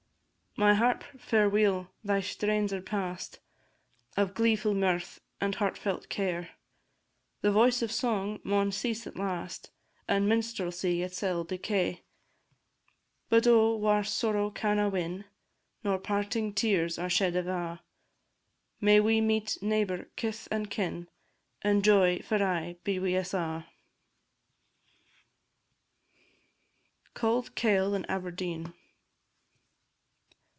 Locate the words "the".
7.39-7.53